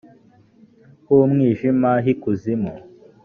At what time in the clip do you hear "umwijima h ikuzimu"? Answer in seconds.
1.15-2.73